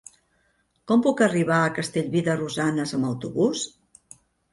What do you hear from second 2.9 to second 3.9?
amb autobús?